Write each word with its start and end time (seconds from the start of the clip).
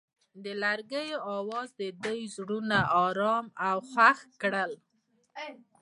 د 0.43 0.45
لرګی 0.63 1.07
اواز 1.35 1.69
د 1.81 1.83
دوی 2.03 2.21
زړونه 2.35 2.77
ارامه 3.03 3.51
او 3.69 3.77
خوښ 3.91 4.19
کړل. 4.41 4.71